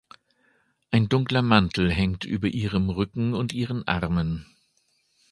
[0.89, 4.47] Ein dunkler Mantel hängt über ihrem Rücken und ihren Armen.